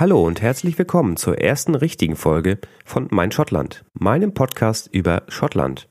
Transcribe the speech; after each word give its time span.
Hallo 0.00 0.26
und 0.26 0.40
herzlich 0.40 0.78
willkommen 0.78 1.18
zur 1.18 1.36
ersten 1.42 1.74
richtigen 1.74 2.16
Folge 2.16 2.56
von 2.86 3.08
Mein 3.10 3.32
Schottland, 3.32 3.84
meinem 3.92 4.32
Podcast 4.32 4.88
über 4.94 5.24
Schottland. 5.28 5.90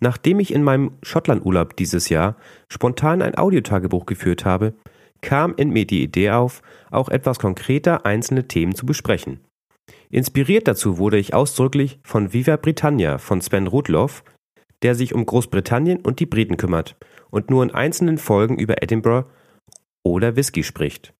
Nachdem 0.00 0.40
ich 0.40 0.50
in 0.50 0.62
meinem 0.62 0.92
Schottlandurlaub 1.02 1.76
dieses 1.76 2.08
Jahr 2.08 2.38
spontan 2.70 3.20
ein 3.20 3.36
Audiotagebuch 3.36 4.06
geführt 4.06 4.46
habe, 4.46 4.72
kam 5.20 5.54
in 5.56 5.68
mir 5.68 5.86
die 5.86 6.02
Idee 6.02 6.30
auf, 6.30 6.62
auch 6.90 7.10
etwas 7.10 7.38
konkreter 7.38 8.06
einzelne 8.06 8.48
Themen 8.48 8.74
zu 8.74 8.86
besprechen. 8.86 9.40
Inspiriert 10.08 10.66
dazu 10.66 10.96
wurde 10.96 11.18
ich 11.18 11.34
ausdrücklich 11.34 12.00
von 12.04 12.32
Viva 12.32 12.56
Britannia 12.56 13.18
von 13.18 13.42
Sven 13.42 13.66
Rudloff, 13.66 14.24
der 14.80 14.94
sich 14.94 15.14
um 15.14 15.26
Großbritannien 15.26 16.00
und 16.00 16.18
die 16.18 16.24
Briten 16.24 16.56
kümmert 16.56 16.96
und 17.28 17.50
nur 17.50 17.62
in 17.62 17.72
einzelnen 17.72 18.16
Folgen 18.16 18.58
über 18.58 18.82
Edinburgh 18.82 19.28
oder 20.02 20.34
Whisky 20.34 20.62
spricht. 20.62 21.12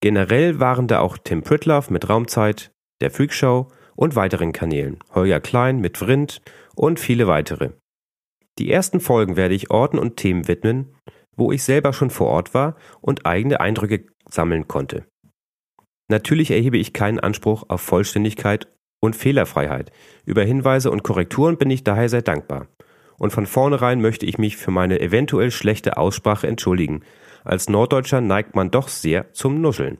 Generell 0.00 0.60
waren 0.60 0.86
da 0.86 1.00
auch 1.00 1.18
Tim 1.18 1.42
Pritloff 1.42 1.90
mit 1.90 2.08
Raumzeit, 2.08 2.72
der 3.00 3.10
Freakshow 3.10 3.68
und 3.96 4.16
weiteren 4.16 4.52
Kanälen, 4.52 4.98
Holger 5.14 5.40
Klein 5.40 5.80
mit 5.80 5.98
Vrind 5.98 6.40
und 6.74 6.98
viele 6.98 7.26
weitere. 7.26 7.70
Die 8.58 8.70
ersten 8.70 9.00
Folgen 9.00 9.36
werde 9.36 9.54
ich 9.54 9.70
Orten 9.70 9.98
und 9.98 10.16
Themen 10.16 10.48
widmen, 10.48 10.94
wo 11.36 11.52
ich 11.52 11.62
selber 11.62 11.92
schon 11.92 12.10
vor 12.10 12.28
Ort 12.28 12.54
war 12.54 12.76
und 13.00 13.26
eigene 13.26 13.60
Eindrücke 13.60 14.06
sammeln 14.28 14.68
konnte. 14.68 15.04
Natürlich 16.08 16.50
erhebe 16.50 16.78
ich 16.78 16.92
keinen 16.92 17.20
Anspruch 17.20 17.64
auf 17.68 17.82
Vollständigkeit 17.82 18.68
und 19.00 19.16
Fehlerfreiheit. 19.16 19.92
Über 20.24 20.42
Hinweise 20.42 20.90
und 20.90 21.02
Korrekturen 21.02 21.56
bin 21.56 21.70
ich 21.70 21.84
daher 21.84 22.08
sehr 22.08 22.22
dankbar. 22.22 22.66
Und 23.18 23.32
von 23.32 23.46
vornherein 23.46 24.00
möchte 24.00 24.26
ich 24.26 24.38
mich 24.38 24.56
für 24.56 24.70
meine 24.70 25.00
eventuell 25.00 25.50
schlechte 25.50 25.98
Aussprache 25.98 26.46
entschuldigen. 26.46 27.02
Als 27.44 27.68
Norddeutscher 27.68 28.20
neigt 28.20 28.54
man 28.54 28.70
doch 28.70 28.88
sehr 28.88 29.32
zum 29.32 29.60
Nuscheln. 29.60 29.98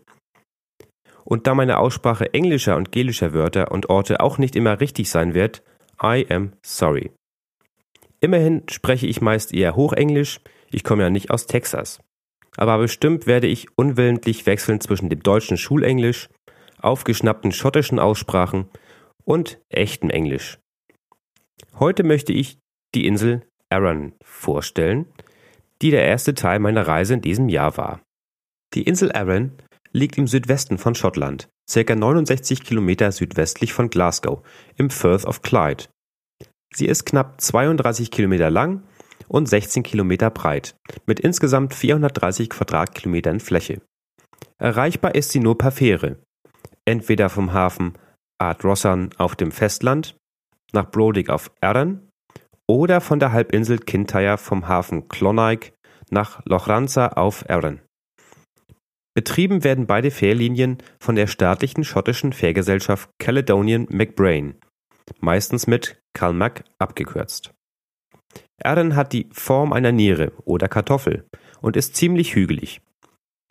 Und 1.24 1.46
da 1.46 1.54
meine 1.54 1.78
Aussprache 1.78 2.34
englischer 2.34 2.76
und 2.76 2.92
gelischer 2.92 3.32
Wörter 3.32 3.70
und 3.70 3.88
Orte 3.90 4.20
auch 4.20 4.38
nicht 4.38 4.56
immer 4.56 4.80
richtig 4.80 5.10
sein 5.10 5.34
wird, 5.34 5.62
I 6.02 6.26
am 6.28 6.52
sorry. 6.64 7.12
Immerhin 8.20 8.62
spreche 8.68 9.06
ich 9.06 9.20
meist 9.20 9.52
eher 9.54 9.76
Hochenglisch, 9.76 10.40
ich 10.70 10.84
komme 10.84 11.02
ja 11.02 11.10
nicht 11.10 11.30
aus 11.30 11.46
Texas. 11.46 12.00
Aber 12.56 12.78
bestimmt 12.78 13.26
werde 13.26 13.46
ich 13.46 13.68
unwillentlich 13.76 14.46
wechseln 14.46 14.80
zwischen 14.80 15.08
dem 15.08 15.22
deutschen 15.22 15.56
Schulenglisch, 15.56 16.28
aufgeschnappten 16.80 17.52
schottischen 17.52 17.98
Aussprachen 17.98 18.68
und 19.24 19.60
echtem 19.68 20.10
Englisch. 20.10 20.58
Heute 21.78 22.02
möchte 22.02 22.32
ich 22.32 22.58
die 22.94 23.06
Insel 23.06 23.46
Arran 23.70 24.14
vorstellen, 24.22 25.06
die 25.82 25.90
der 25.90 26.04
erste 26.04 26.34
Teil 26.34 26.58
meiner 26.58 26.86
Reise 26.86 27.14
in 27.14 27.20
diesem 27.20 27.48
Jahr 27.48 27.76
war. 27.76 28.00
Die 28.74 28.82
Insel 28.82 29.12
Arran 29.12 29.52
liegt 29.92 30.18
im 30.18 30.26
Südwesten 30.26 30.78
von 30.78 30.94
Schottland, 30.94 31.48
circa 31.68 31.94
69 31.94 32.62
Kilometer 32.62 33.10
südwestlich 33.12 33.72
von 33.72 33.90
Glasgow, 33.90 34.42
im 34.76 34.90
Firth 34.90 35.24
of 35.24 35.42
Clyde. 35.42 35.84
Sie 36.72 36.86
ist 36.86 37.04
knapp 37.04 37.40
32 37.40 38.10
Kilometer 38.10 38.50
lang 38.50 38.84
und 39.26 39.48
16 39.48 39.82
Kilometer 39.82 40.30
breit, 40.30 40.76
mit 41.06 41.20
insgesamt 41.20 41.74
430 41.74 42.50
Quadratkilometern 42.50 43.40
Fläche. 43.40 43.80
Erreichbar 44.58 45.14
ist 45.14 45.30
sie 45.30 45.40
nur 45.40 45.58
per 45.58 45.72
Fähre, 45.72 46.18
entweder 46.84 47.28
vom 47.28 47.52
Hafen 47.52 47.94
Ardrossan 48.38 49.10
auf 49.18 49.36
dem 49.36 49.52
Festland 49.52 50.16
nach 50.72 50.90
Brodick 50.90 51.30
auf 51.30 51.50
Arran 51.60 52.08
oder 52.70 53.00
von 53.00 53.18
der 53.18 53.32
Halbinsel 53.32 53.80
Kintyre 53.80 54.38
vom 54.38 54.68
Hafen 54.68 55.08
Clonaic 55.08 55.72
nach 56.10 56.40
Lochranza 56.44 57.08
auf 57.08 57.50
Arran. 57.50 57.80
Betrieben 59.12 59.64
werden 59.64 59.88
beide 59.88 60.12
Fährlinien 60.12 60.78
von 61.00 61.16
der 61.16 61.26
staatlichen 61.26 61.82
schottischen 61.82 62.32
Fährgesellschaft 62.32 63.10
Caledonian 63.18 63.88
McBrain, 63.90 64.54
meistens 65.18 65.66
mit 65.66 66.00
Calmac 66.14 66.62
abgekürzt. 66.78 67.50
Arran 68.62 68.94
hat 68.94 69.12
die 69.14 69.28
Form 69.32 69.72
einer 69.72 69.90
Niere 69.90 70.32
oder 70.44 70.68
Kartoffel 70.68 71.26
und 71.60 71.76
ist 71.76 71.96
ziemlich 71.96 72.36
hügelig. 72.36 72.82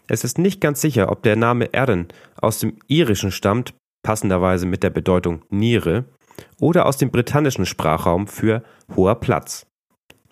Es 0.07 0.23
ist 0.23 0.37
nicht 0.37 0.61
ganz 0.61 0.79
sicher, 0.79 1.11
ob 1.11 1.23
der 1.23 1.35
Name 1.35 1.69
Arran 1.73 2.07
aus 2.39 2.59
dem 2.59 2.77
Irischen 2.87 3.31
stammt, 3.31 3.73
passenderweise 4.01 4.65
mit 4.65 4.81
der 4.81 4.91
Bedeutung 4.91 5.43
Niere, 5.49 6.05
oder 6.59 6.85
aus 6.85 6.97
dem 6.97 7.11
britannischen 7.11 7.65
Sprachraum 7.65 8.27
für 8.27 8.63
hoher 8.95 9.15
Platz. 9.15 9.65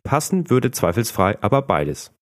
Passen 0.03 0.49
würde 0.49 0.71
zweifelsfrei 0.71 1.37
aber 1.41 1.61
beides. 1.61 2.13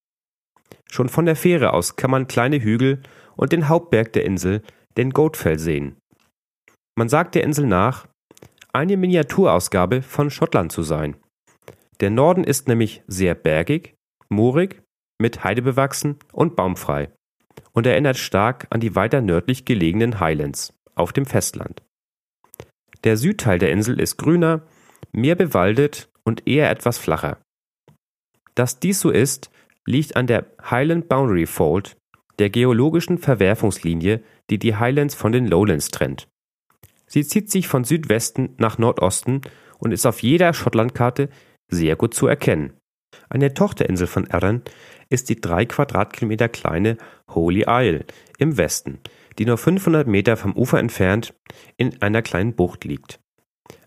Schon 0.90 1.10
von 1.10 1.26
der 1.26 1.36
Fähre 1.36 1.74
aus 1.74 1.96
kann 1.96 2.12
man 2.12 2.28
kleine 2.28 2.62
Hügel 2.62 3.02
und 3.36 3.52
den 3.52 3.68
Hauptberg 3.68 4.14
der 4.14 4.26
Insel, 4.26 4.62
den 4.98 5.12
Goatfell, 5.12 5.60
sehen. 5.60 5.98
Man 6.98 7.10
sagt 7.10 7.36
der 7.36 7.44
Insel 7.44 7.66
nach, 7.66 8.08
eine 8.74 8.98
Miniaturausgabe 8.98 10.02
von 10.02 10.30
Schottland 10.30 10.72
zu 10.72 10.84
sein. 10.84 11.18
Der 12.00 12.10
Norden 12.10 12.44
ist 12.44 12.68
nämlich 12.68 13.04
sehr 13.08 13.36
bergig, 13.36 13.96
moorig, 14.30 14.82
mit 15.20 15.44
Heide 15.44 15.62
bewachsen 15.62 16.18
und 16.34 16.56
baumfrei 16.56 17.10
und 17.72 17.86
erinnert 17.86 18.18
stark 18.18 18.68
an 18.70 18.80
die 18.80 18.96
weiter 18.96 19.22
nördlich 19.22 19.66
gelegenen 19.66 20.20
Highlands 20.20 20.74
auf 20.96 21.14
dem 21.14 21.26
Festland. 21.26 21.82
Der 23.06 23.18
Südteil 23.18 23.60
der 23.60 23.72
Insel 23.72 24.00
ist 24.00 24.18
grüner, 24.18 24.64
mehr 25.12 25.36
bewaldet 25.36 26.10
und 26.24 26.48
eher 26.48 26.70
etwas 26.72 26.98
flacher. 26.98 27.38
Dass 28.56 28.80
dies 28.80 29.00
so 29.00 29.12
ist, 29.12 29.52
liegt 29.86 30.16
an 30.16 30.26
der 30.28 30.48
Highland 30.70 31.08
Boundary 31.08 31.46
Fault, 31.46 31.96
der 32.40 32.50
geologischen 32.50 33.20
Verwerfungslinie, 33.20 34.24
die 34.50 34.58
die 34.58 34.76
Highlands 34.76 35.14
von 35.14 35.32
den 35.32 35.46
Lowlands 35.46 35.90
trennt. 35.90 36.28
Sie 37.06 37.24
zieht 37.24 37.52
sich 37.52 37.68
von 37.68 37.84
Südwesten 37.84 38.56
nach 38.58 38.80
Nordosten 38.80 39.42
und 39.78 39.92
ist 39.92 40.08
auf 40.08 40.24
jeder 40.24 40.54
Schottlandkarte 40.54 41.30
sehr 41.70 41.96
gut 41.96 42.16
zu 42.16 42.26
erkennen. 42.26 42.74
Eine 43.30 43.54
Tochterinsel 43.54 44.08
von 44.08 44.30
Arran 44.32 44.64
ist 45.10 45.30
die 45.30 45.40
drei 45.40 45.66
Quadratkilometer 45.66 46.50
kleine 46.50 46.98
Holy 47.30 47.66
Isle 47.68 48.06
im 48.40 48.58
Westen, 48.58 49.00
die 49.38 49.46
nur 49.46 49.58
500 49.58 50.08
Meter 50.08 50.38
vom 50.38 50.56
Ufer 50.56 50.80
entfernt 50.80 51.34
in 51.78 52.02
einer 52.02 52.22
kleinen 52.22 52.56
Bucht 52.56 52.86
liegt. 52.86 53.20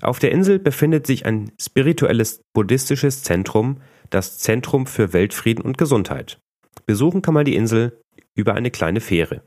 Auf 0.00 0.18
der 0.18 0.32
Insel 0.32 0.58
befindet 0.58 1.06
sich 1.06 1.26
ein 1.26 1.52
spirituelles 1.60 2.42
buddhistisches 2.52 3.22
Zentrum, 3.22 3.80
das 4.10 4.38
Zentrum 4.38 4.86
für 4.86 5.12
Weltfrieden 5.12 5.64
und 5.64 5.78
Gesundheit. 5.78 6.40
Besuchen 6.86 7.22
kann 7.22 7.34
man 7.34 7.44
die 7.44 7.56
Insel 7.56 8.00
über 8.34 8.54
eine 8.54 8.70
kleine 8.70 9.00
Fähre. 9.00 9.42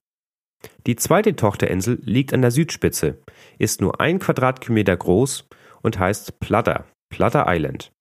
Die 0.86 0.96
zweite 0.96 1.36
Tochterinsel 1.36 2.00
liegt 2.04 2.34
an 2.34 2.42
der 2.42 2.52
Südspitze, 2.52 3.20
ist 3.58 3.82
nur 3.82 4.00
ein 4.00 4.20
Quadratkilometer 4.20 4.96
groß 4.96 5.48
und 5.82 5.98
heißt 5.98 6.40
Platter, 6.40 6.86
Platter 7.10 7.46
Island. 7.48 7.92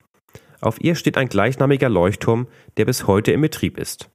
Auf 0.61 0.81
ihr 0.81 0.95
steht 0.95 1.17
ein 1.17 1.29
gleichnamiger 1.29 1.89
Leuchtturm, 1.89 2.49
der 2.77 2.85
bis 2.85 3.07
heute 3.07 3.33
in 3.33 3.41
Betrieb 3.41 3.79
ist. 3.79 4.11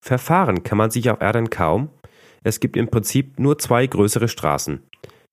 Verfahren 0.00 0.62
kann 0.62 0.78
man 0.78 0.90
sich 0.90 1.10
auf 1.10 1.20
Erden 1.20 1.50
kaum, 1.50 1.90
es 2.42 2.60
gibt 2.60 2.76
im 2.76 2.88
Prinzip 2.88 3.38
nur 3.38 3.58
zwei 3.58 3.86
größere 3.86 4.28
Straßen. 4.28 4.82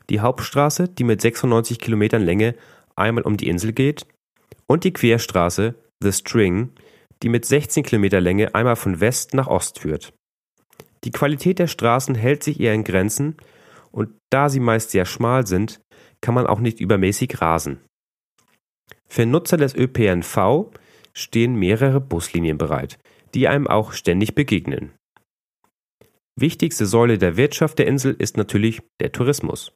Die 0.10 0.20
Hauptstraße, 0.20 0.88
die 0.88 1.04
mit 1.04 1.22
96 1.22 1.80
Kilometern 1.80 2.24
Länge 2.24 2.56
einmal 2.96 3.24
um 3.24 3.38
die 3.38 3.48
Insel 3.48 3.74
geht, 3.74 4.06
und 4.68 4.84
die 4.84 4.94
Querstraße, 4.94 5.76
The 6.02 6.12
String, 6.12 6.72
die 7.24 7.30
mit 7.30 7.46
16 7.46 7.84
Kilometer 7.84 8.22
Länge 8.22 8.54
einmal 8.54 8.76
von 8.76 9.00
West 9.00 9.34
nach 9.34 9.48
Ost 9.48 9.80
führt. 9.80 10.14
Die 11.04 11.12
Qualität 11.12 11.60
der 11.60 11.68
Straßen 11.68 12.16
hält 12.16 12.44
sich 12.44 12.60
eher 12.60 12.74
in 12.74 12.84
Grenzen 12.84 13.38
und 13.92 14.10
da 14.30 14.50
sie 14.50 14.60
meist 14.60 14.92
sehr 14.92 15.06
schmal 15.06 15.48
sind, 15.48 15.80
kann 16.22 16.34
man 16.34 16.48
auch 16.48 16.60
nicht 16.60 16.80
übermäßig 16.80 17.42
rasen. 17.42 17.80
Für 19.08 19.26
Nutzer 19.26 19.58
des 19.58 19.76
ÖPNV 19.76 20.70
stehen 21.14 21.56
mehrere 21.56 22.02
Buslinien 22.02 22.58
bereit, 22.58 23.00
die 23.34 23.48
einem 23.48 23.68
auch 23.68 23.94
ständig 23.94 24.36
begegnen. 24.36 24.92
Wichtigste 26.40 26.86
Säule 26.86 27.18
der 27.18 27.36
Wirtschaft 27.36 27.80
der 27.80 27.88
Insel 27.88 28.16
ist 28.20 28.38
natürlich 28.38 28.84
der 29.02 29.12
Tourismus. 29.12 29.72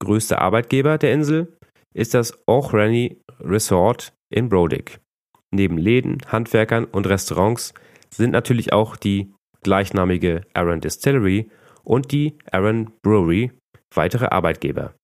Größter 0.00 0.40
Arbeitgeber 0.40 0.98
der 0.98 1.12
Insel 1.12 1.56
ist 1.94 2.14
das 2.14 2.36
Auchrany 2.48 3.20
Resort 3.38 4.12
in 4.28 4.48
Brodick. 4.48 4.98
Neben 5.52 5.78
Läden, 5.78 6.18
Handwerkern 6.26 6.84
und 6.84 7.06
Restaurants 7.06 7.74
sind 8.12 8.32
natürlich 8.32 8.72
auch 8.72 8.96
die 8.96 9.32
gleichnamige 9.62 10.42
Arran 10.52 10.80
Distillery 10.80 11.48
und 11.84 12.10
die 12.10 12.38
Arran 12.50 12.90
Brewery 13.02 13.52
weitere 13.94 14.26
Arbeitgeber. 14.26 14.94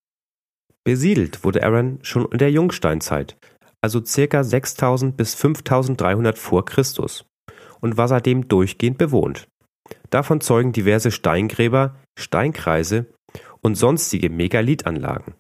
Besiedelt 0.85 1.45
wurde 1.45 1.63
Arran 1.63 2.01
schon 2.03 2.27
in 2.33 2.39
der 2.39 2.51
Jungsteinzeit, 2.51 3.37
also 3.81 4.01
ca. 4.01 4.43
6000 4.43 5.17
bis 5.17 5.37
5300 5.37 6.37
vor 6.37 6.65
Christus 6.65 7.27
und 7.81 7.97
war 7.97 8.09
seitdem 8.09 8.49
durchgehend 8.49 8.99
bewohnt. 8.99 9.47
Davon 10.11 10.41
zeugen 10.41 10.73
diverse 10.73 11.11
Steingräber, 11.11 11.97
Steinkreise 12.19 13.07
und 13.61 13.77
sonstige 13.77 14.31
Megalithanlagen. 14.31 15.35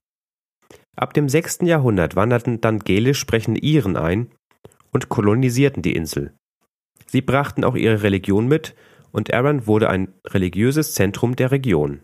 Ab 0.96 1.14
dem 1.14 1.28
6. 1.28 1.60
Jahrhundert 1.62 2.16
wanderten 2.16 2.60
dann 2.60 2.80
gälisch 2.80 3.18
sprechende 3.18 3.60
Iren 3.60 3.96
ein 3.96 4.30
und 4.92 5.08
kolonisierten 5.08 5.82
die 5.82 5.94
Insel. 5.94 6.34
Sie 7.06 7.22
brachten 7.22 7.64
auch 7.64 7.74
ihre 7.74 8.02
Religion 8.02 8.46
mit 8.46 8.74
und 9.12 9.32
Arran 9.32 9.66
wurde 9.66 9.88
ein 9.88 10.14
religiöses 10.26 10.94
Zentrum 10.94 11.36
der 11.36 11.50
Region. 11.50 12.00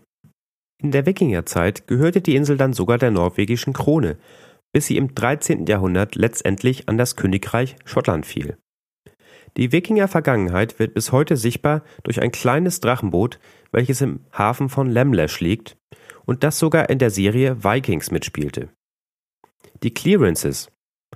In 0.81 0.91
der 0.91 1.05
Wikingerzeit 1.05 1.87
gehörte 1.87 2.21
die 2.21 2.35
Insel 2.35 2.57
dann 2.57 2.73
sogar 2.73 2.97
der 2.97 3.11
norwegischen 3.11 3.73
Krone, 3.73 4.17
bis 4.73 4.87
sie 4.87 4.97
im 4.97 5.15
13. 5.15 5.65
Jahrhundert 5.65 6.15
letztendlich 6.15 6.87
an 6.89 6.97
das 6.97 7.15
Königreich 7.15 7.77
Schottland 7.85 8.25
fiel. 8.25 8.57
Die 9.57 9.71
Wikinger-Vergangenheit 9.71 10.77
wird 10.77 10.93
bis 10.93 11.11
heute 11.11 11.35
sichtbar 11.35 11.83
durch 12.03 12.21
ein 12.21 12.31
kleines 12.31 12.79
Drachenboot, 12.79 13.39
welches 13.71 14.01
im 14.01 14.19
Hafen 14.31 14.69
von 14.69 14.87
Lemlash 14.87 15.39
liegt 15.41 15.77
und 16.25 16.43
das 16.43 16.59
sogar 16.59 16.89
in 16.91 16.99
der 16.99 17.09
Serie 17.09 17.63
Vikings 17.63 18.11
mitspielte. 18.11 18.69
Die 19.81 19.93
Clearances, 19.93 20.71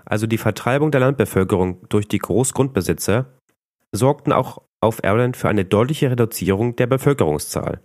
also 0.06 0.26
die 0.26 0.40
Vertreibung 0.40 0.90
der 0.90 1.02
Landbevölkerung 1.02 1.88
durch 1.90 2.08
die 2.08 2.18
Großgrundbesitzer, 2.18 3.38
sorgten 3.92 4.34
auch 4.34 4.64
auf 4.80 5.04
Irland 5.04 5.38
für 5.38 5.50
eine 5.50 5.66
deutliche 5.66 6.10
Reduzierung 6.10 6.76
der 6.76 6.88
Bevölkerungszahl. 6.88 7.82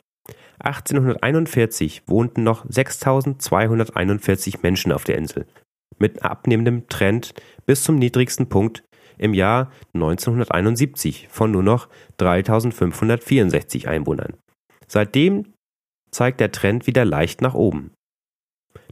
1841 0.61 2.05
wohnten 2.07 2.43
noch 2.43 2.65
6241 2.69 4.63
Menschen 4.63 4.93
auf 4.93 5.05
der 5.05 5.19
Insel, 5.19 5.47
mit 5.99 6.23
abnehmendem 6.23 6.89
Trend 6.89 7.35
bis 7.67 7.83
zum 7.83 7.97
niedrigsten 7.97 8.49
Punkt 8.49 8.83
im 9.19 9.35
Jahr 9.35 9.71
1971 9.95 11.29
von 11.31 11.51
nur 11.51 11.63
noch 11.63 11.89
3564 12.19 13.89
Einwohnern. 13.89 14.35
Seitdem 14.87 15.53
zeigt 16.11 16.41
der 16.41 16.53
Trend 16.53 16.87
wieder 16.87 17.05
leicht 17.05 17.43
nach 17.43 17.55
oben. 17.55 17.93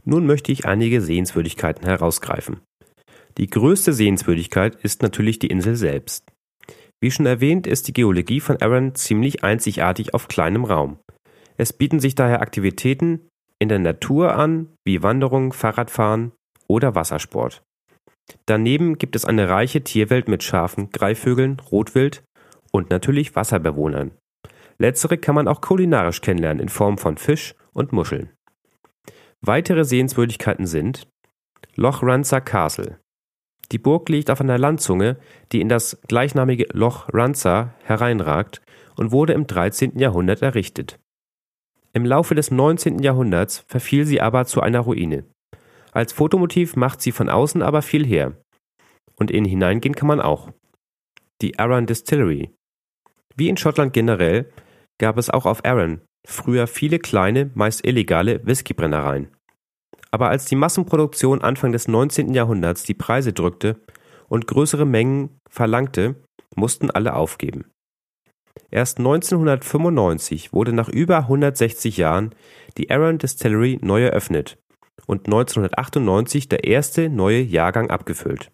Nun 0.03 0.25
möchte 0.25 0.51
ich 0.51 0.65
einige 0.65 1.01
Sehenswürdigkeiten 1.01 1.85
herausgreifen. 1.85 2.61
Die 3.37 3.47
größte 3.47 3.91
Sehenswürdigkeit 3.91 4.75
ist 4.75 5.01
natürlich 5.01 5.39
die 5.39 5.47
Insel 5.47 5.75
selbst. 5.75 6.31
Wie 7.01 7.11
schon 7.11 7.25
erwähnt, 7.25 7.67
ist 7.67 7.87
die 7.87 7.93
Geologie 7.93 8.39
von 8.39 8.61
Arran 8.61 8.95
ziemlich 8.95 9.43
einzigartig 9.43 10.13
auf 10.13 10.27
kleinem 10.27 10.63
Raum. 10.63 10.99
Es 11.57 11.73
bieten 11.73 11.99
sich 11.99 12.15
daher 12.15 12.41
Aktivitäten 12.41 13.27
in 13.59 13.69
der 13.69 13.79
Natur 13.79 14.35
an, 14.35 14.69
wie 14.85 15.03
Wanderung, 15.03 15.53
Fahrradfahren 15.53 16.31
oder 16.67 16.95
Wassersport. 16.95 17.63
Daneben 18.45 18.97
gibt 18.97 19.15
es 19.15 19.25
eine 19.25 19.49
reiche 19.49 19.83
Tierwelt 19.83 20.27
mit 20.27 20.43
Schafen, 20.43 20.89
Greifvögeln, 20.91 21.59
Rotwild 21.71 22.23
und 22.71 22.89
natürlich 22.89 23.35
Wasserbewohnern. 23.35 24.11
Letztere 24.77 25.17
kann 25.17 25.35
man 25.35 25.47
auch 25.47 25.61
kulinarisch 25.61 26.21
kennenlernen 26.21 26.61
in 26.61 26.69
Form 26.69 26.97
von 26.97 27.17
Fisch 27.17 27.55
und 27.73 27.93
Muscheln. 27.93 28.31
Weitere 29.41 29.85
Sehenswürdigkeiten 29.85 30.65
sind 30.65 31.07
Loch 31.75 32.03
Ranza 32.03 32.39
Castle. 32.39 32.99
Die 33.71 33.77
Burg 33.77 34.09
liegt 34.09 34.29
auf 34.29 34.41
einer 34.41 34.57
Landzunge, 34.57 35.17
die 35.51 35.61
in 35.61 35.69
das 35.69 35.99
gleichnamige 36.07 36.67
Loch 36.71 37.07
Ranza 37.13 37.73
hereinragt 37.83 38.61
und 38.95 39.11
wurde 39.11 39.33
im 39.33 39.47
13. 39.47 39.97
Jahrhundert 39.97 40.41
errichtet. 40.41 40.99
Im 41.93 42.05
Laufe 42.05 42.35
des 42.35 42.51
19. 42.51 42.99
Jahrhunderts 42.99 43.65
verfiel 43.67 44.05
sie 44.05 44.21
aber 44.21 44.45
zu 44.45 44.61
einer 44.61 44.81
Ruine. 44.81 45.25
Als 45.95 46.11
Fotomotiv 46.11 46.75
macht 46.75 47.01
sie 47.01 47.13
von 47.13 47.29
außen 47.29 47.61
aber 47.61 47.81
viel 47.81 48.05
her. 48.05 48.37
Und 49.15 49.31
innen 49.31 49.45
hineingehen 49.45 49.95
kann 49.95 50.09
man 50.09 50.19
auch. 50.19 50.51
Die 51.41 51.57
Arran 51.57 51.85
Distillery. 51.85 52.51
Wie 53.37 53.47
in 53.47 53.55
Schottland 53.55 53.93
generell 53.93 54.51
gab 54.99 55.17
es 55.17 55.29
auch 55.29 55.45
auf 55.45 55.63
Arran 55.63 56.01
früher 56.27 56.67
viele 56.67 56.99
kleine, 56.99 57.51
meist 57.53 57.85
illegale 57.85 58.45
Whiskybrennereien. 58.45 59.29
Aber 60.11 60.29
als 60.29 60.45
die 60.45 60.55
Massenproduktion 60.55 61.41
Anfang 61.41 61.71
des 61.71 61.87
19. 61.87 62.33
Jahrhunderts 62.33 62.83
die 62.83 62.93
Preise 62.93 63.31
drückte 63.31 63.79
und 64.27 64.47
größere 64.47 64.85
Mengen 64.85 65.37
verlangte, 65.49 66.15
mussten 66.55 66.89
alle 66.89 67.13
aufgeben. 67.13 67.65
Erst 68.71 68.97
1995 68.97 70.51
wurde 70.51 70.73
nach 70.73 70.89
über 70.89 71.17
160 71.17 71.97
Jahren 71.97 72.33
die 72.77 72.89
Arran 72.89 73.17
Distillery 73.17 73.77
neu 73.81 74.03
eröffnet 74.03 74.57
und 75.05 75.27
1998 75.27 76.49
der 76.49 76.63
erste 76.63 77.09
neue 77.09 77.41
Jahrgang 77.41 77.89
abgefüllt. 77.89 78.51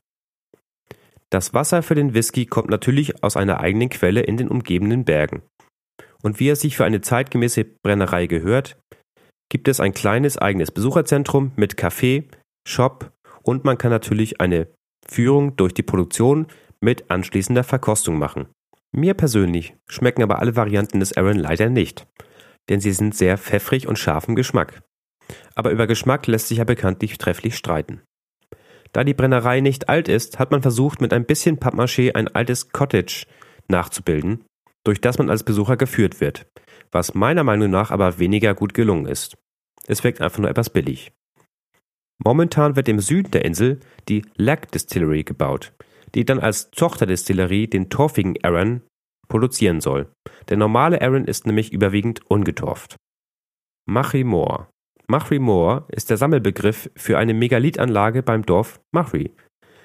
Das 1.29 1.53
Wasser 1.53 1.81
für 1.81 1.95
den 1.95 2.13
Whisky 2.13 2.45
kommt 2.45 2.69
natürlich 2.69 3.23
aus 3.23 3.37
einer 3.37 3.61
eigenen 3.61 3.89
Quelle 3.89 4.21
in 4.21 4.37
den 4.37 4.49
umgebenden 4.49 5.05
Bergen. 5.05 5.43
Und 6.21 6.39
wie 6.39 6.49
es 6.49 6.61
sich 6.61 6.75
für 6.75 6.85
eine 6.85 7.01
zeitgemäße 7.01 7.63
Brennerei 7.63 8.27
gehört, 8.27 8.77
gibt 9.49 9.67
es 9.67 9.79
ein 9.79 9.93
kleines 9.93 10.37
eigenes 10.37 10.71
Besucherzentrum 10.71 11.51
mit 11.55 11.75
Café, 11.75 12.25
Shop 12.67 13.11
und 13.43 13.63
man 13.63 13.77
kann 13.77 13.91
natürlich 13.91 14.39
eine 14.39 14.67
Führung 15.07 15.55
durch 15.55 15.73
die 15.73 15.83
Produktion 15.83 16.47
mit 16.79 17.09
anschließender 17.09 17.63
Verkostung 17.63 18.17
machen. 18.19 18.47
Mir 18.91 19.13
persönlich 19.13 19.75
schmecken 19.87 20.23
aber 20.23 20.39
alle 20.39 20.55
Varianten 20.55 20.99
des 20.99 21.15
Aaron 21.15 21.37
leider 21.37 21.69
nicht, 21.69 22.07
denn 22.69 22.81
sie 22.81 22.91
sind 22.91 23.15
sehr 23.15 23.37
pfeffrig 23.37 23.87
und 23.87 23.97
scharf 23.97 24.27
im 24.27 24.35
Geschmack 24.35 24.83
aber 25.55 25.71
über 25.71 25.87
Geschmack 25.87 26.27
lässt 26.27 26.47
sich 26.47 26.59
ja 26.59 26.63
bekanntlich 26.63 27.17
trefflich 27.17 27.55
streiten. 27.55 28.01
Da 28.91 29.03
die 29.03 29.13
Brennerei 29.13 29.61
nicht 29.61 29.89
alt 29.89 30.07
ist, 30.07 30.39
hat 30.39 30.51
man 30.51 30.61
versucht, 30.61 31.01
mit 31.01 31.13
ein 31.13 31.25
bisschen 31.25 31.59
Pappmaché 31.59 32.13
ein 32.13 32.27
altes 32.27 32.71
Cottage 32.71 33.25
nachzubilden, 33.67 34.43
durch 34.83 34.99
das 34.99 35.17
man 35.17 35.29
als 35.29 35.43
Besucher 35.43 35.77
geführt 35.77 36.19
wird, 36.19 36.47
was 36.91 37.13
meiner 37.13 37.43
Meinung 37.43 37.69
nach 37.69 37.91
aber 37.91 38.19
weniger 38.19 38.53
gut 38.53 38.73
gelungen 38.73 39.05
ist. 39.05 39.37
Es 39.87 40.03
wirkt 40.03 40.21
einfach 40.21 40.39
nur 40.39 40.49
etwas 40.49 40.69
billig. 40.69 41.11
Momentan 42.23 42.75
wird 42.75 42.87
im 42.87 42.99
Süden 42.99 43.31
der 43.31 43.45
Insel 43.45 43.79
die 44.07 44.23
Lac 44.35 44.71
Distillery 44.71 45.23
gebaut, 45.23 45.73
die 46.13 46.25
dann 46.25 46.39
als 46.39 46.69
Tochterdistillerie 46.71 47.67
den 47.67 47.89
torfigen 47.89 48.35
Arran 48.43 48.81
produzieren 49.27 49.81
soll. 49.81 50.11
Der 50.49 50.57
normale 50.57 51.01
Arran 51.01 51.25
ist 51.25 51.47
nämlich 51.47 51.71
überwiegend 51.71 52.21
ungetorft. 52.29 52.97
Machimore 53.87 54.67
Machry 55.11 55.39
Moor 55.39 55.87
ist 55.89 56.09
der 56.09 56.15
Sammelbegriff 56.15 56.89
für 56.95 57.17
eine 57.17 57.33
Megalithanlage 57.33 58.23
beim 58.23 58.45
Dorf 58.45 58.79
Machry. 58.93 59.35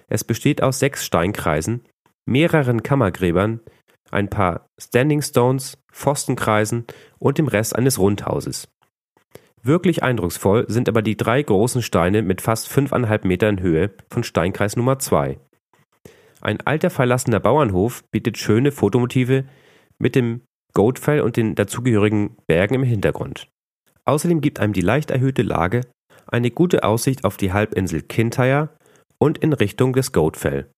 Es 0.06 0.23
besteht 0.23 0.62
aus 0.62 0.78
sechs 0.78 1.05
Steinkreisen, 1.05 1.82
mehreren 2.26 2.84
Kammergräbern, 2.84 3.58
ein 4.12 4.31
paar 4.31 4.69
Standing 4.81 5.22
Stones, 5.22 5.79
Pfostenkreisen 5.91 6.84
und 7.19 7.39
dem 7.39 7.48
Rest 7.48 7.74
eines 7.74 7.98
Rundhauses. 7.98 8.69
Wirklich 9.65 10.05
eindrucksvoll 10.05 10.67
sind 10.69 10.89
aber 10.89 11.03
die 11.03 11.17
drei 11.17 11.43
großen 11.43 11.82
Steine 11.82 12.22
mit 12.22 12.41
fast 12.41 12.69
fünfeinhalb 12.69 13.24
Metern 13.24 13.58
Höhe 13.58 13.91
von 14.08 14.22
Steinkreis 14.22 14.77
Nummer 14.77 15.01
2. 15.01 15.41
Ein 16.41 16.60
alter 16.60 16.89
verlassener 16.89 17.41
Bauernhof 17.41 18.05
bietet 18.12 18.39
schöne 18.39 18.70
Fotomotive 18.70 19.44
mit 19.98 20.15
dem 20.15 20.43
Goatfell 20.72 21.20
und 21.20 21.36
den 21.36 21.56
dazugehörigen 21.56 22.36
Bergen 22.46 22.74
im 22.77 22.84
Hintergrund. 22.84 23.48
Außerdem 24.06 24.41
gibt 24.41 24.60
einem 24.60 24.72
die 24.72 24.81
leicht 24.81 25.10
erhöhte 25.10 25.43
Lage 25.43 25.82
eine 26.29 26.51
gute 26.51 26.82
Aussicht 26.84 27.25
auf 27.25 27.36
die 27.36 27.53
Halbinsel 27.53 28.03
Kintyre 28.03 28.70
und 29.19 29.39
in 29.39 29.53
Richtung 29.53 29.93
des 29.93 30.13
Goatfell. 30.13 30.70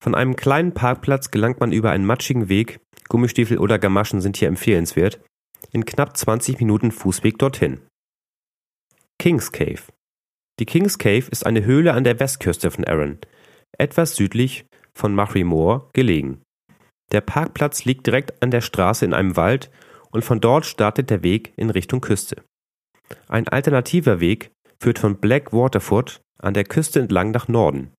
Von 0.00 0.14
einem 0.14 0.36
kleinen 0.36 0.72
Parkplatz 0.72 1.30
gelangt 1.30 1.60
man 1.60 1.72
über 1.72 1.90
einen 1.90 2.04
matschigen 2.04 2.48
Weg, 2.48 2.80
Gummistiefel 3.08 3.58
oder 3.58 3.78
Gamaschen 3.78 4.20
sind 4.20 4.36
hier 4.36 4.48
empfehlenswert, 4.48 5.20
in 5.72 5.84
knapp 5.84 6.16
20 6.16 6.58
Minuten 6.60 6.92
Fußweg 6.92 7.38
dorthin. 7.38 7.80
Kings 9.18 9.50
Cave 9.50 9.82
Die 10.60 10.66
Kings 10.66 10.98
Cave 10.98 11.26
ist 11.30 11.46
eine 11.46 11.64
Höhle 11.64 11.94
an 11.94 12.04
der 12.04 12.20
Westküste 12.20 12.70
von 12.70 12.84
Arran, 12.84 13.18
etwas 13.78 14.16
südlich 14.16 14.66
von 14.94 15.14
Machry 15.14 15.44
Moor 15.44 15.88
gelegen. 15.92 16.42
Der 17.12 17.20
Parkplatz 17.20 17.84
liegt 17.84 18.06
direkt 18.06 18.42
an 18.42 18.50
der 18.50 18.60
Straße 18.60 19.04
in 19.04 19.14
einem 19.14 19.36
Wald 19.36 19.70
und 20.16 20.24
von 20.24 20.40
dort 20.40 20.64
startet 20.64 21.10
der 21.10 21.22
Weg 21.22 21.52
in 21.58 21.68
Richtung 21.68 22.00
Küste. 22.00 22.42
Ein 23.28 23.48
alternativer 23.48 24.18
Weg 24.18 24.50
führt 24.80 24.98
von 24.98 25.18
Black 25.18 25.52
Waterford 25.52 26.22
an 26.38 26.54
der 26.54 26.64
Küste 26.64 27.00
entlang 27.00 27.32
nach 27.32 27.48
Norden. 27.48 27.92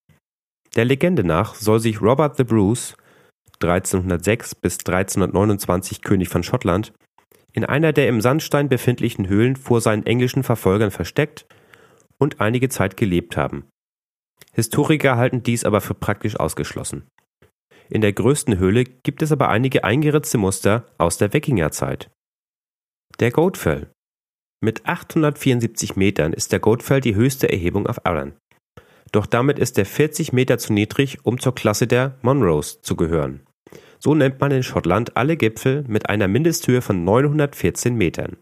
Der 0.75 0.83
Legende 0.83 1.23
nach 1.23 1.53
soll 1.53 1.79
sich 1.79 2.01
Robert 2.01 2.35
the 2.35 2.43
Bruce 2.43 2.97
1306 3.61 4.55
bis 4.55 4.79
1329 4.79 6.01
König 6.01 6.29
von 6.29 6.41
Schottland 6.41 6.91
in 7.53 7.63
einer 7.63 7.93
der 7.93 8.07
im 8.07 8.19
Sandstein 8.19 8.67
befindlichen 8.67 9.27
Höhlen 9.27 9.55
vor 9.55 9.79
seinen 9.79 10.07
englischen 10.07 10.41
Verfolgern 10.41 10.89
versteckt 10.89 11.45
und 12.17 12.41
einige 12.41 12.69
Zeit 12.69 12.97
gelebt 12.97 13.37
haben. 13.37 13.65
Historiker 14.53 15.17
halten 15.17 15.43
dies 15.43 15.65
aber 15.65 15.81
für 15.81 15.93
praktisch 15.93 16.39
ausgeschlossen. 16.39 17.07
In 17.89 18.01
der 18.01 18.13
größten 18.13 18.57
Höhle 18.57 18.83
gibt 18.83 19.21
es 19.21 19.31
aber 19.31 19.49
einige 19.49 19.83
eingeritzte 19.83 20.37
Muster 20.37 20.85
aus 20.97 21.17
der 21.17 21.33
Wikingerzeit. 21.33 22.09
Der 23.19 23.31
Goatfell. 23.31 23.91
Mit 24.61 24.85
874 24.85 25.95
Metern 25.95 26.33
ist 26.33 26.51
der 26.51 26.59
Goatfell 26.59 27.01
die 27.01 27.15
höchste 27.15 27.49
Erhebung 27.49 27.87
auf 27.87 28.05
Arran. 28.05 28.33
Doch 29.11 29.25
damit 29.25 29.59
ist 29.59 29.77
er 29.77 29.85
40 29.85 30.33
Meter 30.33 30.57
zu 30.57 30.73
niedrig, 30.73 31.19
um 31.23 31.39
zur 31.39 31.55
Klasse 31.55 31.87
der 31.87 32.17
Monroes 32.21 32.81
zu 32.81 32.95
gehören. 32.95 33.41
So 33.99 34.13
nennt 34.13 34.39
man 34.39 34.51
in 34.51 34.63
Schottland 34.63 35.15
alle 35.15 35.37
Gipfel 35.37 35.83
mit 35.87 36.09
einer 36.09 36.27
Mindesthöhe 36.27 36.81
von 36.81 37.03
914 37.03 37.95
Metern. 37.95 38.37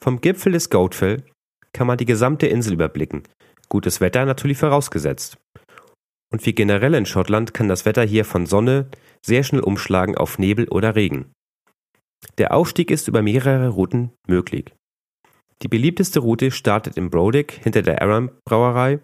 Vom 0.00 0.20
Gipfel 0.20 0.52
des 0.52 0.70
Goatfell 0.70 1.24
kann 1.72 1.86
man 1.86 1.98
die 1.98 2.06
gesamte 2.06 2.46
Insel 2.46 2.74
überblicken, 2.74 3.22
gutes 3.68 4.00
Wetter 4.00 4.24
natürlich 4.24 4.58
vorausgesetzt. 4.58 5.38
Und 6.32 6.44
wie 6.46 6.54
generell 6.54 6.94
in 6.94 7.06
Schottland 7.06 7.52
kann 7.52 7.68
das 7.68 7.84
Wetter 7.84 8.02
hier 8.02 8.24
von 8.24 8.46
Sonne 8.46 8.88
sehr 9.20 9.44
schnell 9.44 9.60
umschlagen 9.60 10.16
auf 10.16 10.38
Nebel 10.38 10.66
oder 10.68 10.96
Regen. 10.96 11.30
Der 12.38 12.54
Aufstieg 12.54 12.90
ist 12.90 13.06
über 13.06 13.22
mehrere 13.22 13.68
Routen 13.68 14.12
möglich. 14.26 14.74
Die 15.62 15.68
beliebteste 15.68 16.20
Route 16.20 16.50
startet 16.50 16.96
in 16.96 17.10
Brodick 17.10 17.52
hinter 17.62 17.82
der 17.82 18.02
Arran 18.02 18.30
Brauerei 18.44 18.98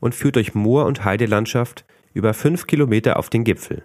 und 0.00 0.14
führt 0.14 0.36
durch 0.36 0.54
Moor- 0.54 0.86
und 0.86 1.04
Heidelandschaft 1.04 1.84
über 2.14 2.34
fünf 2.34 2.66
Kilometer 2.66 3.18
auf 3.18 3.28
den 3.28 3.44
Gipfel. 3.44 3.84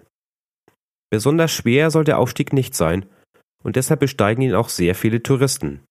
Besonders 1.10 1.52
schwer 1.52 1.90
soll 1.90 2.04
der 2.04 2.18
Aufstieg 2.18 2.52
nicht 2.52 2.74
sein 2.74 3.06
und 3.62 3.76
deshalb 3.76 4.00
besteigen 4.00 4.42
ihn 4.42 4.54
auch 4.54 4.70
sehr 4.70 4.94
viele 4.94 5.22
Touristen. 5.22 5.82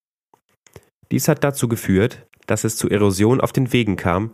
Dies 1.11 1.27
hat 1.27 1.43
dazu 1.43 1.67
geführt, 1.67 2.25
dass 2.47 2.63
es 2.63 2.75
zu 2.75 2.89
Erosion 2.89 3.39
auf 3.39 3.53
den 3.53 3.71
Wegen 3.71 3.95
kam, 3.95 4.33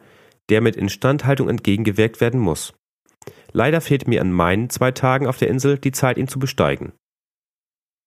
der 0.50 0.62
mit 0.62 0.76
Instandhaltung 0.76 1.50
entgegengewirkt 1.50 2.22
werden 2.22 2.40
muss. 2.40 2.74
Leider 3.54 3.82
fehlt 3.82 4.08
mir 4.08 4.22
an 4.22 4.32
meinen 4.32 4.70
zwei 4.70 4.92
Tagen 4.92 5.28
auf 5.28 5.38
der 5.38 5.50
Insel 5.50 5.78
die 5.78 5.92
Zeit, 5.92 6.18
ihn 6.18 6.28
zu 6.28 6.40
besteigen. 6.40 6.94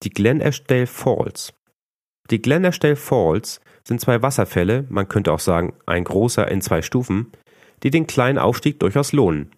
Die 0.03 0.11
Glen 0.11 0.43
Ashdale 0.43 0.87
Falls. 0.87 1.53
Die 2.31 2.41
Glen 2.41 2.65
Ashdale 2.65 2.97
Falls 2.97 3.61
sind 3.87 4.01
zwei 4.01 4.23
Wasserfälle, 4.23 4.87
man 4.89 5.09
könnte 5.09 5.33
auch 5.33 5.41
sagen 5.41 5.75
ein 5.87 6.05
großer 6.05 6.51
in 6.51 6.63
zwei 6.63 6.83
Stufen, 6.83 7.33
die 7.83 7.91
den 7.91 8.07
kleinen 8.07 8.39
Aufstieg 8.39 8.81
durchaus 8.81 9.13
lohnen. 9.13 9.51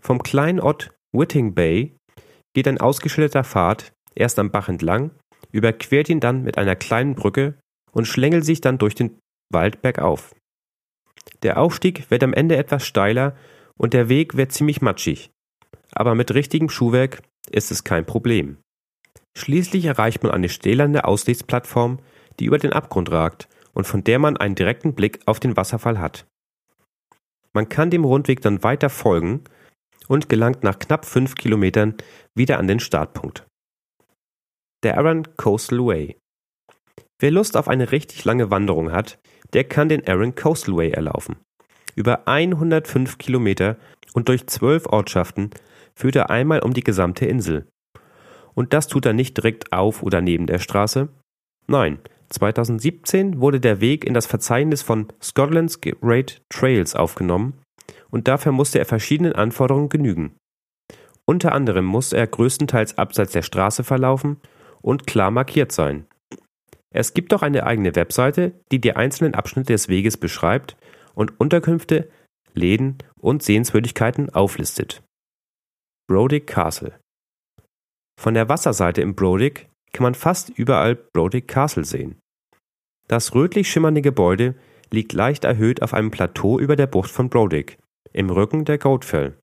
Vom 0.00 0.22
kleinen 0.22 0.60
Ort 0.60 0.90
Whiting 1.12 1.54
Bay 1.54 1.96
geht 2.54 2.68
ein 2.68 2.80
ausgeschilderter 2.80 3.44
Pfad 3.44 3.92
erst 4.14 4.38
am 4.38 4.50
Bach 4.50 4.68
entlang, 4.68 5.10
überquert 5.50 6.08
ihn 6.08 6.20
dann 6.20 6.42
mit 6.42 6.58
einer 6.58 6.76
kleinen 6.76 7.14
Brücke 7.14 7.58
und 7.92 8.06
schlängelt 8.06 8.44
sich 8.44 8.60
dann 8.60 8.78
durch 8.78 8.94
den 8.94 9.18
Wald 9.52 9.82
bergauf. 9.82 10.34
Der 11.44 11.58
Aufstieg 11.58 12.10
wird 12.10 12.24
am 12.24 12.32
Ende 12.32 12.56
etwas 12.56 12.86
steiler 12.86 13.36
und 13.76 13.92
der 13.92 14.08
Weg 14.08 14.36
wird 14.36 14.50
ziemlich 14.50 14.80
matschig. 14.80 15.30
Aber 15.92 16.14
mit 16.14 16.34
richtigem 16.34 16.70
Schuhwerk 16.70 17.22
ist 17.50 17.70
es 17.70 17.84
kein 17.84 18.06
Problem. 18.06 18.56
Schließlich 19.36 19.84
erreicht 19.84 20.22
man 20.22 20.32
eine 20.32 20.48
stählerne 20.48 21.04
Aussichtsplattform, 21.04 21.98
die 22.40 22.46
über 22.46 22.58
den 22.58 22.72
Abgrund 22.72 23.12
ragt 23.12 23.48
und 23.74 23.86
von 23.86 24.02
der 24.02 24.18
man 24.18 24.36
einen 24.36 24.54
direkten 24.54 24.94
Blick 24.94 25.20
auf 25.26 25.38
den 25.38 25.56
Wasserfall 25.56 26.00
hat. 26.00 26.26
Man 27.52 27.68
kann 27.68 27.90
dem 27.90 28.04
Rundweg 28.04 28.40
dann 28.40 28.62
weiter 28.64 28.90
folgen 28.90 29.44
und 30.08 30.28
gelangt 30.28 30.64
nach 30.64 30.78
knapp 30.78 31.04
fünf 31.04 31.34
Kilometern 31.34 31.94
wieder 32.34 32.58
an 32.58 32.68
den 32.68 32.80
Startpunkt. 32.80 33.46
Der 34.82 34.98
Arran 34.98 35.36
Coastal 35.36 35.78
Way. 35.78 36.16
Wer 37.18 37.30
Lust 37.30 37.56
auf 37.56 37.68
eine 37.68 37.92
richtig 37.92 38.24
lange 38.24 38.50
Wanderung 38.50 38.92
hat, 38.92 39.18
der 39.52 39.64
kann 39.64 39.88
den 39.88 40.06
Arran 40.06 40.34
Coastal 40.34 40.76
Way 40.76 40.90
erlaufen. 40.90 41.36
Über 41.94 42.26
105 42.26 43.18
Kilometer 43.18 43.76
und 44.14 44.28
durch 44.28 44.46
zwölf 44.46 44.86
Ortschaften 44.86 45.50
führt 45.94 46.16
er 46.16 46.30
einmal 46.30 46.60
um 46.60 46.72
die 46.72 46.82
gesamte 46.82 47.26
Insel. 47.26 47.66
Und 48.54 48.72
das 48.72 48.88
tut 48.88 49.06
er 49.06 49.12
nicht 49.12 49.36
direkt 49.36 49.72
auf 49.72 50.02
oder 50.02 50.20
neben 50.20 50.46
der 50.46 50.58
Straße. 50.58 51.08
Nein, 51.66 51.98
2017 52.30 53.40
wurde 53.40 53.60
der 53.60 53.80
Weg 53.80 54.04
in 54.04 54.14
das 54.14 54.26
Verzeichnis 54.26 54.82
von 54.82 55.08
Scotland's 55.22 55.80
Great 55.80 56.42
Trails 56.50 56.94
aufgenommen 56.94 57.54
und 58.10 58.28
dafür 58.28 58.52
musste 58.52 58.78
er 58.78 58.86
verschiedenen 58.86 59.34
Anforderungen 59.34 59.88
genügen. 59.88 60.36
Unter 61.26 61.52
anderem 61.52 61.84
muss 61.84 62.12
er 62.12 62.26
größtenteils 62.26 62.98
abseits 62.98 63.32
der 63.32 63.42
Straße 63.42 63.82
verlaufen 63.82 64.40
und 64.82 65.06
klar 65.06 65.30
markiert 65.30 65.72
sein. 65.72 66.06
Es 66.94 67.12
gibt 67.12 67.34
auch 67.34 67.42
eine 67.42 67.66
eigene 67.66 67.96
Webseite, 67.96 68.52
die 68.70 68.80
die 68.80 68.94
einzelnen 68.94 69.34
Abschnitte 69.34 69.72
des 69.72 69.88
Weges 69.88 70.16
beschreibt 70.16 70.76
und 71.14 71.40
Unterkünfte, 71.40 72.08
Läden 72.54 72.98
und 73.18 73.42
Sehenswürdigkeiten 73.42 74.30
auflistet. 74.30 75.02
Brodick 76.08 76.46
Castle 76.46 76.96
Von 78.20 78.34
der 78.34 78.48
Wasserseite 78.48 79.02
im 79.02 79.16
Brodick 79.16 79.68
kann 79.92 80.04
man 80.04 80.14
fast 80.14 80.50
überall 80.50 80.94
Brodick 80.94 81.48
Castle 81.48 81.84
sehen. 81.84 82.20
Das 83.08 83.34
rötlich 83.34 83.68
schimmernde 83.68 84.00
Gebäude 84.00 84.54
liegt 84.92 85.12
leicht 85.14 85.42
erhöht 85.42 85.82
auf 85.82 85.94
einem 85.94 86.12
Plateau 86.12 86.60
über 86.60 86.76
der 86.76 86.86
Bucht 86.86 87.10
von 87.10 87.28
Brodick, 87.28 87.76
im 88.12 88.30
Rücken 88.30 88.64
der 88.64 88.78
Goatfell. 88.78 89.36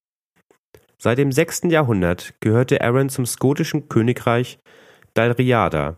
Seit 0.97 1.17
dem 1.17 1.33
6. 1.33 1.63
Jahrhundert 1.65 2.33
gehörte 2.39 2.79
Arran 2.79 3.09
zum 3.09 3.25
skotischen 3.25 3.89
Königreich 3.89 4.59
Dalriada 5.15 5.97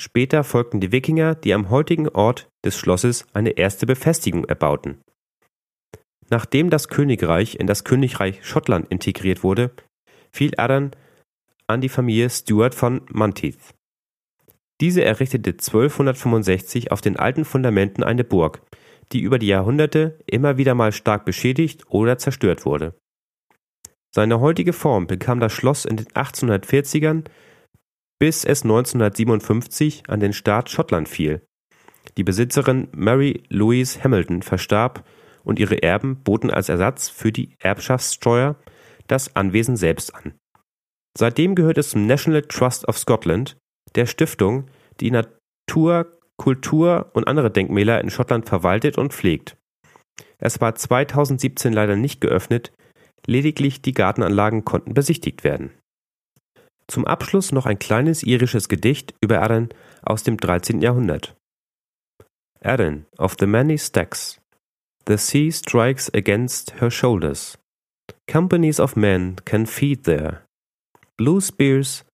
Später 0.00 0.44
folgten 0.44 0.78
die 0.78 0.92
Wikinger, 0.92 1.34
die 1.34 1.52
am 1.52 1.70
heutigen 1.70 2.08
Ort 2.08 2.48
des 2.64 2.78
Schlosses 2.78 3.26
eine 3.32 3.50
erste 3.50 3.84
Befestigung 3.84 4.44
erbauten. 4.44 5.00
Nachdem 6.30 6.70
das 6.70 6.86
Königreich 6.86 7.56
in 7.56 7.66
das 7.66 7.82
Königreich 7.82 8.46
Schottland 8.46 8.86
integriert 8.90 9.42
wurde, 9.42 9.72
fiel 10.30 10.52
Arran 10.56 10.92
an 11.66 11.80
die 11.80 11.88
Familie 11.88 12.30
Stuart 12.30 12.76
von 12.76 13.00
Menteith. 13.10 13.74
Diese 14.80 15.02
errichtete 15.02 15.50
1265 15.50 16.92
auf 16.92 17.00
den 17.00 17.16
alten 17.16 17.44
Fundamenten 17.44 18.04
eine 18.04 18.22
Burg, 18.22 18.62
die 19.10 19.20
über 19.20 19.40
die 19.40 19.48
Jahrhunderte 19.48 20.20
immer 20.26 20.58
wieder 20.58 20.76
mal 20.76 20.92
stark 20.92 21.24
beschädigt 21.24 21.86
oder 21.88 22.18
zerstört 22.18 22.64
wurde. 22.64 22.94
Seine 24.14 24.38
heutige 24.38 24.72
Form 24.72 25.08
bekam 25.08 25.40
das 25.40 25.52
Schloss 25.52 25.84
in 25.84 25.96
den 25.96 26.06
1840ern 26.06 27.24
bis 28.18 28.44
es 28.44 28.62
1957 28.62 30.04
an 30.08 30.20
den 30.20 30.32
Staat 30.32 30.70
Schottland 30.70 31.08
fiel. 31.08 31.42
Die 32.16 32.24
Besitzerin 32.24 32.88
Mary 32.92 33.42
Louise 33.48 34.02
Hamilton 34.02 34.42
verstarb 34.42 35.04
und 35.44 35.58
ihre 35.58 35.82
Erben 35.82 36.22
boten 36.22 36.50
als 36.50 36.68
Ersatz 36.68 37.08
für 37.08 37.32
die 37.32 37.54
Erbschaftssteuer 37.60 38.56
das 39.06 39.36
Anwesen 39.36 39.76
selbst 39.76 40.14
an. 40.14 40.34
Seitdem 41.16 41.54
gehört 41.54 41.78
es 41.78 41.90
zum 41.90 42.06
National 42.06 42.42
Trust 42.42 42.86
of 42.86 42.98
Scotland, 42.98 43.56
der 43.94 44.06
Stiftung, 44.06 44.70
die 45.00 45.10
Natur, 45.10 46.18
Kultur 46.36 47.10
und 47.14 47.26
andere 47.26 47.50
Denkmäler 47.50 48.00
in 48.00 48.10
Schottland 48.10 48.48
verwaltet 48.48 48.98
und 48.98 49.12
pflegt. 49.12 49.56
Es 50.38 50.60
war 50.60 50.74
2017 50.74 51.72
leider 51.72 51.96
nicht 51.96 52.20
geöffnet, 52.20 52.72
lediglich 53.26 53.82
die 53.82 53.92
Gartenanlagen 53.92 54.64
konnten 54.64 54.94
besichtigt 54.94 55.42
werden. 55.42 55.72
Zum 56.90 57.04
Abschluss 57.04 57.52
noch 57.52 57.66
ein 57.66 57.78
kleines 57.78 58.22
irisches 58.22 58.68
Gedicht 58.68 59.14
über 59.20 59.36
Erin 59.36 59.68
aus 60.02 60.22
dem 60.22 60.38
13. 60.38 60.80
Jahrhundert. 60.80 61.36
Erin 62.60 63.06
of 63.18 63.36
the 63.38 63.46
many 63.46 63.76
stacks, 63.76 64.40
the 65.06 65.18
sea 65.18 65.50
strikes 65.50 66.10
against 66.14 66.80
her 66.80 66.90
shoulders. 66.90 67.58
Companies 68.26 68.80
of 68.80 68.96
men 68.96 69.36
can 69.44 69.66
feed 69.66 70.04
there. 70.04 70.42
Blue 71.16 71.40
spears 71.40 72.04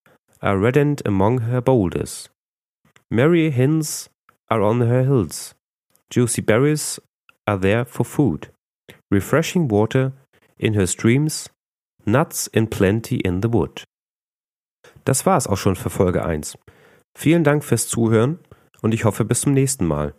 are 0.41 0.59
reddened 0.59 1.03
among 1.07 1.43
her 1.43 1.61
boulders. 1.61 2.29
Merry 3.11 3.51
hens 3.51 4.11
are 4.51 4.61
on 4.61 4.81
her 4.81 5.05
hills. 5.05 5.55
Juicy 6.11 6.43
berries 6.43 6.99
are 7.47 7.59
there 7.59 7.85
for 7.85 8.05
food. 8.05 8.51
Refreshing 9.11 9.69
water 9.69 10.13
in 10.59 10.75
her 10.75 10.87
streams. 10.87 11.49
Nuts 12.07 12.49
in 12.49 12.67
plenty 12.67 13.17
in 13.17 13.41
the 13.41 13.49
wood. 13.49 13.85
Das 15.05 15.27
war 15.27 15.37
es 15.37 15.47
auch 15.47 15.59
schon 15.59 15.77
für 15.77 15.91
Folge 15.91 16.25
1. 16.25 16.59
Vielen 17.17 17.45
Dank 17.45 17.63
fürs 17.65 17.87
Zuhören 17.89 18.41
und 18.83 18.93
ich 18.95 19.05
hoffe 19.05 19.25
bis 19.25 19.43
zum 19.43 19.53
nächsten 19.53 19.87
Mal. 19.87 20.15